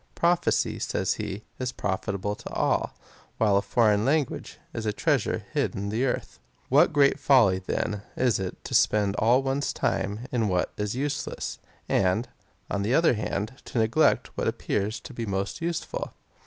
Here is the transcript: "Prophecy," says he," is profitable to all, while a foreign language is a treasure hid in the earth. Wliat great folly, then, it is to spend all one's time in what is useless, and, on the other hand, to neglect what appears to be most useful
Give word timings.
"Prophecy," 0.15 0.79
says 0.79 1.13
he," 1.21 1.43
is 1.59 1.71
profitable 1.71 2.33
to 2.33 2.49
all, 2.49 2.97
while 3.37 3.55
a 3.55 3.61
foreign 3.61 4.03
language 4.03 4.57
is 4.73 4.87
a 4.87 4.91
treasure 4.91 5.43
hid 5.53 5.75
in 5.75 5.89
the 5.89 6.05
earth. 6.05 6.39
Wliat 6.71 6.91
great 6.91 7.19
folly, 7.19 7.59
then, 7.59 8.01
it 8.15 8.39
is 8.39 8.41
to 8.63 8.73
spend 8.73 9.15
all 9.17 9.43
one's 9.43 9.71
time 9.71 10.21
in 10.31 10.47
what 10.47 10.71
is 10.75 10.95
useless, 10.95 11.59
and, 11.87 12.27
on 12.67 12.81
the 12.81 12.95
other 12.95 13.13
hand, 13.13 13.61
to 13.65 13.77
neglect 13.77 14.29
what 14.35 14.47
appears 14.47 14.99
to 15.01 15.13
be 15.13 15.27
most 15.27 15.61
useful 15.61 16.11